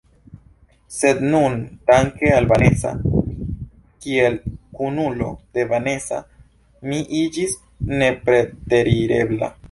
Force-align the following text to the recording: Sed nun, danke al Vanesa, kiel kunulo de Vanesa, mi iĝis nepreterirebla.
Sed 0.93 1.19
nun, 1.33 1.57
danke 1.89 2.29
al 2.37 2.47
Vanesa, 2.51 2.93
kiel 4.05 4.37
kunulo 4.79 5.27
de 5.57 5.65
Vanesa, 5.73 6.19
mi 6.93 6.99
iĝis 7.19 7.53
nepreterirebla. 8.01 9.51